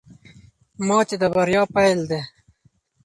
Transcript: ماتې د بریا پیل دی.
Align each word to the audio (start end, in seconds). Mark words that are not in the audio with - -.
ماتې 0.87 1.15
د 1.21 1.23
بریا 1.35 1.63
پیل 1.73 1.99
دی. 2.09 2.21